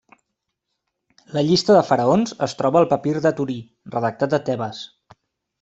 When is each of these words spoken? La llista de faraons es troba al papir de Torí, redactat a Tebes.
La 1.35 1.43
llista 1.49 1.75
de 1.77 1.83
faraons 1.91 2.35
es 2.47 2.57
troba 2.63 2.81
al 2.83 2.89
papir 2.95 3.15
de 3.27 3.35
Torí, 3.43 3.61
redactat 3.97 4.35
a 4.39 4.45
Tebes. 4.49 4.83